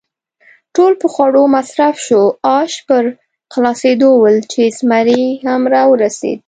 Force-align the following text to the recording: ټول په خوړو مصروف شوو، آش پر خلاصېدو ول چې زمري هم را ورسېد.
ټول 0.75 0.91
په 1.01 1.07
خوړو 1.13 1.43
مصروف 1.55 1.95
شوو، 2.05 2.25
آش 2.59 2.73
پر 2.87 3.03
خلاصېدو 3.53 4.09
ول 4.17 4.37
چې 4.51 4.61
زمري 4.77 5.23
هم 5.45 5.61
را 5.73 5.83
ورسېد. 5.87 6.39